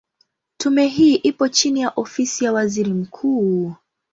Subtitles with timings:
[0.57, 3.73] Tume hii ipo chini ya Ofisi ya Waziri Mkuu.